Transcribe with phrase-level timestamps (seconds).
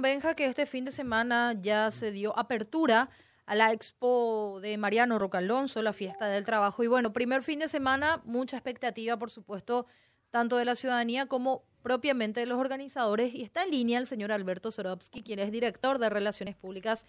[0.00, 3.10] Benja que este fin de semana ya se dio apertura
[3.46, 6.82] a la expo de Mariano Rocalonso, la fiesta del trabajo.
[6.82, 9.86] Y bueno, primer fin de semana, mucha expectativa, por supuesto,
[10.30, 13.34] tanto de la ciudadanía como propiamente de los organizadores.
[13.34, 17.06] Y está en línea el señor Alberto Sorovsky, quien es director de Relaciones Públicas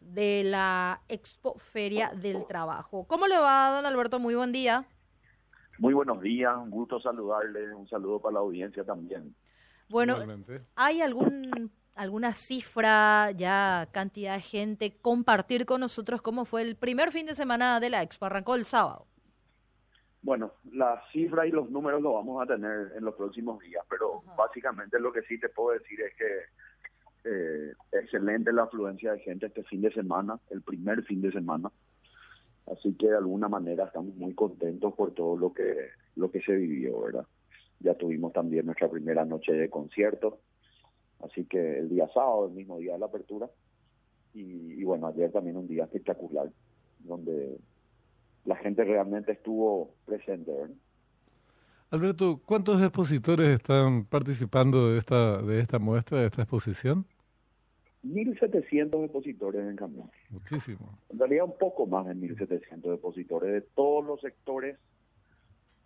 [0.00, 3.06] de la Expo Feria del Trabajo.
[3.06, 4.18] ¿Cómo le va, don Alberto?
[4.18, 4.84] Muy buen día.
[5.78, 9.34] Muy buenos días, un gusto saludarle, un saludo para la audiencia también.
[9.88, 10.16] Bueno,
[10.74, 17.12] ¿hay algún alguna cifra, ya cantidad de gente, compartir con nosotros cómo fue el primer
[17.12, 18.26] fin de semana de la Expo?
[18.26, 19.06] Arrancó el sábado.
[20.22, 24.22] Bueno, la cifra y los números lo vamos a tener en los próximos días, pero
[24.36, 26.62] básicamente lo que sí te puedo decir es que
[27.24, 31.72] eh, excelente la afluencia de gente este fin de semana, el primer fin de semana.
[32.70, 36.54] Así que de alguna manera estamos muy contentos por todo lo que lo que se
[36.54, 37.26] vivió, ¿verdad?
[37.80, 40.38] Ya tuvimos también nuestra primera noche de concierto,
[41.22, 43.48] así que el día sábado, el mismo día de la apertura,
[44.34, 46.50] y, bueno, ayer también un día espectacular,
[47.00, 47.58] donde
[48.44, 50.52] la gente realmente estuvo presente.
[51.90, 57.04] Alberto, ¿cuántos expositores están participando de esta de esta muestra, de esta exposición?
[58.04, 60.10] 1.700 expositores en cambio.
[60.30, 60.98] Muchísimo.
[61.10, 64.78] En realidad un poco más de 1.700 expositores de todos los sectores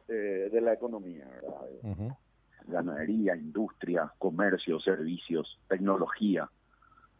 [0.09, 2.17] eh, de la economía, ¿verdad?
[2.67, 6.49] Ganadería, industria, comercio, servicios, tecnología.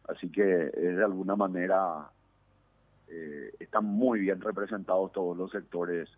[0.07, 2.09] Así que de alguna manera
[3.07, 6.09] eh, están muy bien representados todos los sectores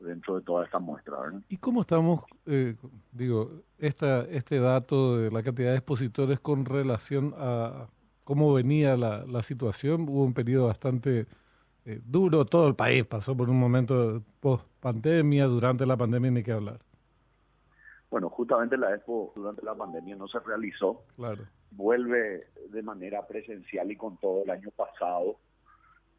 [0.00, 1.16] dentro de toda esta muestra.
[1.48, 2.76] ¿Y cómo estamos, eh,
[3.12, 7.88] digo, esta, este dato de la cantidad de expositores con relación a
[8.24, 10.02] cómo venía la, la situación.
[10.02, 11.26] Hubo un periodo bastante
[11.86, 16.42] eh, duro, todo el país pasó por un momento post pandemia, durante la pandemia ni
[16.42, 16.80] que hablar.
[18.10, 21.04] Bueno, justamente la Expo durante la pandemia no se realizó.
[21.16, 21.44] Claro.
[21.70, 25.36] Vuelve de manera presencial y con todo el año pasado,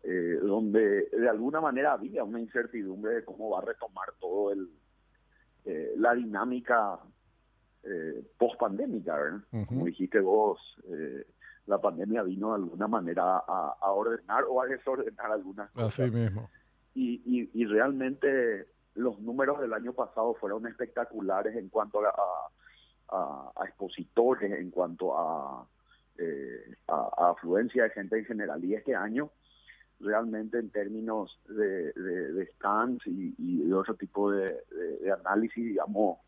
[0.03, 4.69] eh, donde de alguna manera había una incertidumbre de cómo va a retomar todo el
[5.65, 6.99] eh, la dinámica
[7.83, 9.67] eh, post pandémica, ¿verdad?
[9.67, 11.25] Como dijiste vos, eh,
[11.67, 15.99] la pandemia vino de alguna manera a, ordenar o a desordenar algunas cosas.
[15.99, 16.49] Así mismo.
[16.95, 22.13] Y, y, realmente los números del año pasado fueron espectaculares en cuanto a,
[23.09, 25.67] a, expositores, en cuanto a,
[26.17, 28.63] eh, a, afluencia de gente en general.
[28.63, 29.31] Y este año,
[29.99, 34.57] realmente en términos de, de, stands y, de otro tipo de,
[35.19, 36.19] análisis, digamos,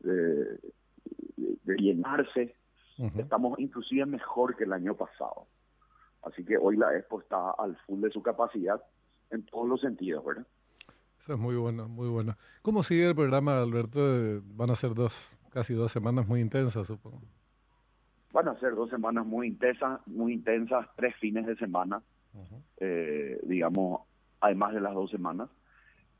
[0.00, 0.58] de,
[1.36, 2.54] de llenarse
[3.16, 5.46] Estamos inclusive mejor que el año pasado.
[6.22, 8.80] Así que hoy la Expo está al full de su capacidad
[9.30, 10.46] en todos los sentidos, ¿verdad?
[11.22, 12.36] Eso es muy bueno, muy bueno.
[12.62, 14.00] ¿Cómo sigue el programa, Alberto?
[14.56, 17.22] Van a ser dos, casi dos semanas muy intensas, supongo.
[18.32, 22.02] Van a ser dos semanas muy intensas, muy intensas, tres fines de semana,
[22.80, 24.00] eh, digamos,
[24.40, 25.48] además de las dos semanas.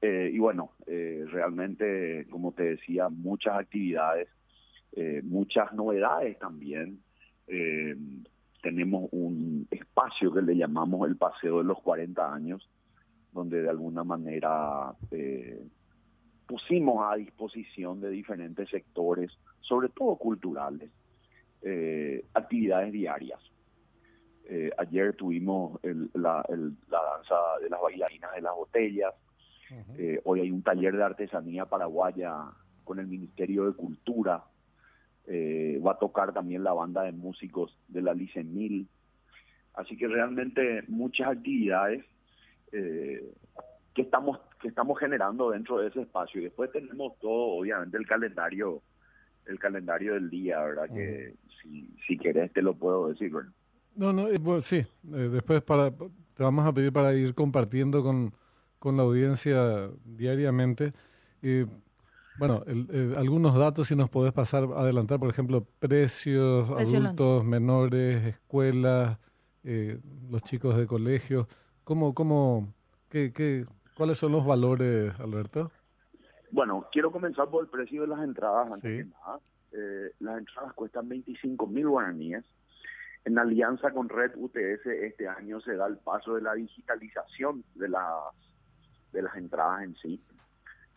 [0.00, 4.28] Eh, y bueno, eh, realmente, como te decía, muchas actividades
[4.92, 7.02] eh, muchas novedades también.
[7.46, 7.96] Eh,
[8.62, 12.69] tenemos un espacio que le llamamos el Paseo de los 40 años,
[13.32, 15.65] donde de alguna manera eh,
[16.47, 20.91] pusimos a disposición de diferentes sectores, sobre todo culturales,
[22.34, 23.38] actividades diarias.
[24.78, 25.78] ayer tuvimos
[26.15, 26.44] la,
[26.91, 29.15] danza de las bailarinas de las botellas,
[30.25, 32.50] hoy hay un taller de artesanía paraguaya
[32.84, 34.43] con el Ministerio de Cultura,
[35.26, 38.88] eh, va a tocar también la banda de músicos de la Mil.
[39.75, 42.04] Así que realmente muchas actividades
[42.72, 43.32] eh,
[43.94, 46.40] que estamos que estamos generando dentro de ese espacio.
[46.40, 48.82] Y después tenemos todo obviamente el calendario
[49.46, 53.32] el calendario del día verdad que si si querés te lo puedo decir
[53.96, 58.32] no no eh, sí después para te vamos a pedir para ir compartiendo con
[58.82, 60.92] con la audiencia diariamente.
[62.36, 62.64] Bueno,
[63.16, 69.18] algunos datos si nos podés pasar, adelantar, por ejemplo, precios, adultos, menores, escuelas,
[69.62, 71.46] eh, los chicos de colegio.
[71.92, 72.72] ¿Cómo, cómo,
[73.10, 75.70] qué, qué, ¿Cuáles son los valores, Alberto?
[76.50, 79.40] Bueno, quiero comenzar por el precio de las entradas antes que nada.
[79.72, 82.46] Eh, las entradas cuestan 25 mil guaraníes.
[83.26, 87.90] En alianza con Red UTS este año se da el paso de la digitalización de
[87.90, 88.06] las
[89.12, 90.18] de las entradas en sí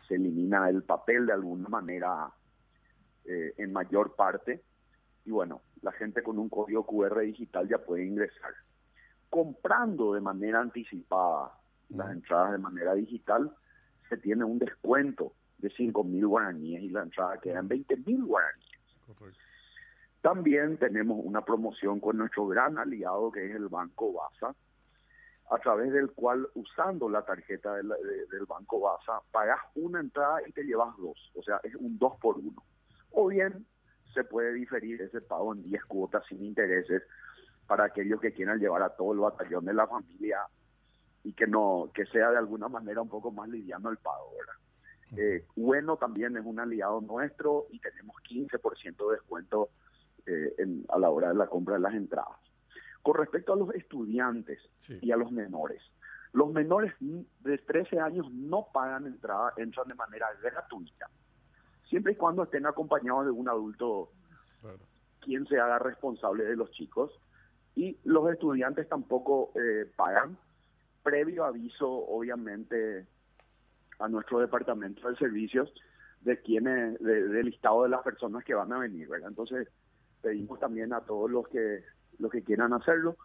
[0.08, 2.32] se elimina el papel de alguna manera
[3.26, 4.64] eh, en mayor parte
[5.26, 8.54] y bueno, la gente con un código QR digital ya puede ingresar.
[9.36, 11.52] Comprando de manera anticipada
[11.90, 13.54] las entradas de manera digital,
[14.08, 18.24] se tiene un descuento de 5 mil guaraníes y la entrada queda en 20 mil
[18.24, 18.80] guaraníes.
[20.22, 24.56] También tenemos una promoción con nuestro gran aliado que es el Banco Baza,
[25.52, 27.90] a través del cual usando la tarjeta del,
[28.32, 32.14] del Banco Baza pagas una entrada y te llevas dos, o sea, es un dos
[32.22, 32.64] por uno.
[33.12, 33.66] O bien
[34.14, 37.04] se puede diferir ese pago en 10 cuotas sin intereses
[37.68, 40.40] para aquellos que quieran llevar a todo el batallón de la familia
[41.24, 44.32] y que no que sea de alguna manera un poco más liviano el pago.
[45.18, 49.70] Eh, bueno también es un aliado nuestro y tenemos 15% de descuento
[50.26, 50.56] eh,
[50.90, 52.40] a la hora de la compra de las entradas.
[53.02, 54.60] Con respecto a los estudiantes
[55.02, 55.82] y a los menores,
[56.34, 61.10] los menores de 13 años no pagan entrada, entran de manera gratuita,
[61.88, 64.12] siempre y cuando estén acompañados de un adulto
[65.22, 67.12] quien se haga responsable de los chicos.
[67.76, 70.38] Y los estudiantes tampoco eh, pagan,
[71.04, 73.06] previo aviso, obviamente,
[74.00, 75.72] a nuestro departamento de servicios
[76.22, 79.30] de quienes, del listado de las personas que van a venir, ¿verdad?
[79.30, 79.68] Entonces,
[80.22, 81.84] pedimos también a todos los que
[82.18, 83.18] los que quieran hacerlo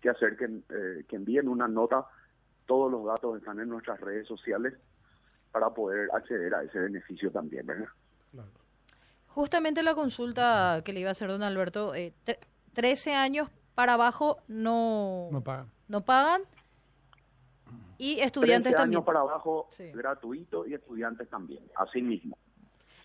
[0.00, 2.06] que acerquen, eh, que envíen una nota.
[2.66, 4.74] Todos los datos están en nuestras redes sociales
[5.52, 7.88] para poder acceder a ese beneficio también, ¿verdad?
[9.28, 12.14] Justamente la consulta que le iba a hacer don Alberto, eh,
[12.74, 15.70] 13 años para abajo no, no pagan.
[15.86, 16.42] No pagan
[17.98, 19.04] y estudiantes también.
[19.04, 22.38] para abajo gratuito y estudiantes también, así mismo.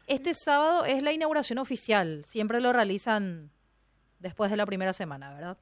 [0.07, 3.51] Este sábado es la inauguración oficial, siempre lo realizan
[4.19, 5.57] después de la primera semana, ¿verdad?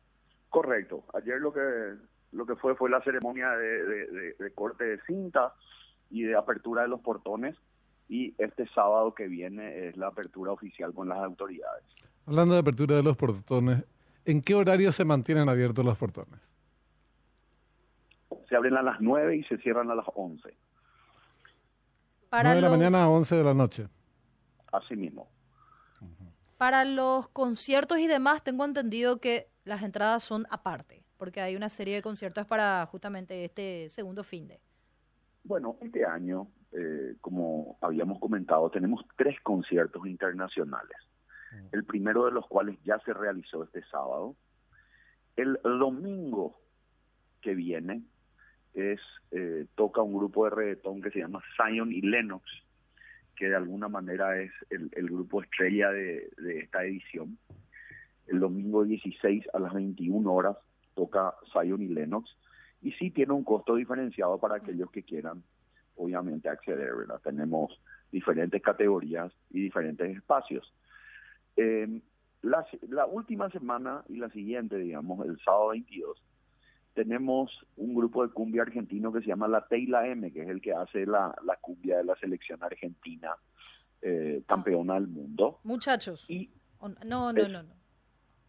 [0.49, 1.03] Correcto.
[1.13, 1.61] Ayer lo que
[2.31, 5.55] lo que fue fue la ceremonia de, de, corte de cinta
[6.11, 7.55] y de apertura de los portones
[8.07, 11.83] y este sábado que viene es la apertura oficial con las autoridades.
[12.27, 13.83] Hablando de apertura de los portones,
[14.25, 16.39] ¿en qué horario se mantienen abiertos los portones?
[18.47, 20.55] Se abren a las 9 y se cierran a las 11.
[22.29, 23.87] Para 9 de la mañana a 11 de la noche.
[24.71, 25.27] Así mismo.
[26.57, 31.69] Para los conciertos y demás, tengo entendido que las entradas son aparte, porque hay una
[31.69, 34.59] serie de conciertos para justamente este segundo fin de.
[35.43, 40.97] Bueno, este año, eh, como habíamos comentado, tenemos tres conciertos internacionales.
[41.51, 41.65] Mm.
[41.71, 44.35] El primero de los cuales ya se realizó este sábado.
[45.35, 46.59] El domingo
[47.41, 48.03] que viene
[48.73, 48.99] es
[49.31, 52.43] eh, toca un grupo de reggaetón que se llama Zion y Lennox
[53.39, 56.29] que de alguna manera es el, grupo estrella de,
[56.61, 57.37] esta edición.
[58.27, 60.57] El domingo 16 a las 21 horas
[60.93, 62.29] toca Zion y Lennox
[62.81, 65.41] y sí tiene un costo diferenciado para aquellos que quieran
[65.95, 67.21] obviamente acceder, ¿verdad?
[67.23, 67.81] Tenemos
[68.11, 70.73] diferentes categorías y diferentes espacios.
[71.61, 72.01] Eh,
[72.41, 76.23] la, la última semana y la siguiente, digamos, el sábado 22,
[76.93, 80.61] tenemos un grupo de cumbia argentino que se llama La Teila M, que es el
[80.61, 83.35] que hace la, la cumbia de la selección argentina,
[84.01, 85.59] eh, campeona del mundo.
[85.63, 86.25] Muchachos.
[86.29, 86.49] Y
[87.05, 87.79] no, no, no, no.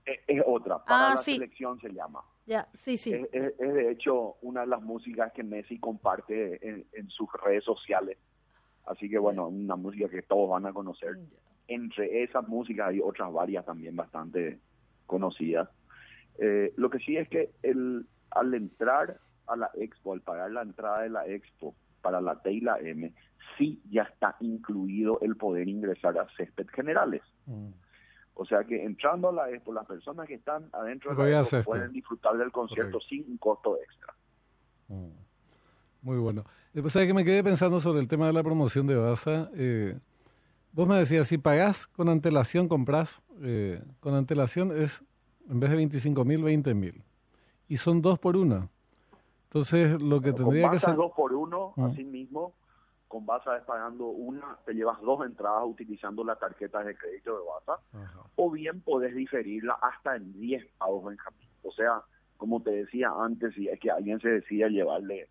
[0.04, 2.22] Es, otra, para ah, la selección se llama.
[2.46, 3.12] Ya, sí, sí.
[3.32, 8.18] Es, de hecho una de las músicas que Messi comparte en, en sus redes sociales.
[8.86, 11.18] Así que bueno, una música que todos van a conocer.
[11.70, 14.58] Entre esas músicas hay otras varias también bastante
[15.06, 15.69] conocidas.
[16.38, 20.62] Eh, lo que sí es que el, al entrar a la expo, al pagar la
[20.62, 23.12] entrada de la expo para la T y la M,
[23.56, 27.22] sí ya está incluido el poder ingresar a césped generales.
[27.46, 27.69] Mm.
[28.34, 31.62] O sea que entrando a la expo, las personas que están adentro de la expo
[31.62, 34.12] pueden disfrutar del concierto sin un costo extra.
[34.89, 35.10] Mm.
[36.03, 36.44] Muy bueno.
[36.72, 39.50] Después, ¿sabes que me quedé pensando sobre el tema de la promoción de Baza?
[39.55, 39.98] Eh,
[40.72, 45.03] vos me decías, si pagás con antelación, compras, eh, con antelación es,
[45.48, 47.03] en vez de 25 mil, 20 mil
[47.70, 48.69] y son dos por uno.
[49.44, 50.96] Entonces, lo que tendría que ser...
[50.96, 51.86] dos por uno, ah.
[51.86, 52.53] así mismo,
[53.06, 57.81] con Baza pagando una, te llevas dos entradas utilizando la tarjeta de crédito de Baza,
[58.34, 61.48] o bien podés diferirla hasta en 10 pagos, Benjamín.
[61.62, 62.03] O sea,
[62.36, 65.29] como te decía antes, si es que alguien se decide llevarle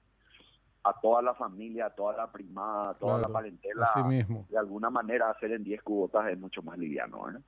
[0.84, 4.46] a toda la familia, a toda la primada, a toda la parentela, así mismo.
[4.50, 7.30] de alguna manera hacer en 10 cubotas es mucho más liviano.
[7.30, 7.42] ¿eh?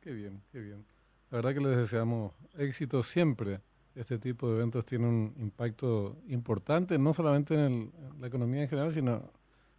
[0.00, 0.84] Qué bien, qué bien.
[1.30, 3.60] La verdad que les deseamos éxito siempre
[3.94, 8.92] este tipo de eventos tiene un impacto importante, no solamente en, la economía en general,
[8.92, 9.22] sino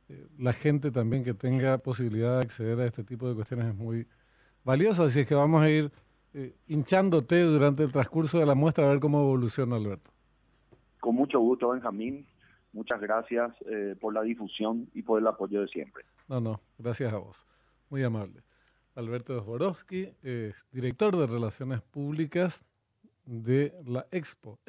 [0.08, 3.76] eh, la gente también que tenga posibilidad de acceder a este tipo de cuestiones es
[3.76, 4.08] muy
[4.64, 5.04] valioso.
[5.04, 5.92] Así es que vamos a ir
[6.34, 10.12] eh, hinchándote durante el transcurso de la muestra a ver cómo evoluciona, Alberto.
[11.00, 12.26] Con mucho gusto, Benjamín.
[12.76, 16.04] Muchas gracias eh, por la difusión y por el apoyo de siempre.
[16.28, 17.48] No, no, gracias a vos.
[17.90, 18.44] Muy amable.
[18.96, 20.10] Alberto Zborowski,
[20.72, 22.66] director de Relaciones Públicas
[23.26, 24.60] de la Expo.